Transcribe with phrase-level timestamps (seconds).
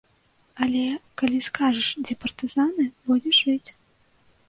[0.65, 0.81] Але
[1.23, 3.69] калі скажаш, дзе партызаны, будзеш жыць.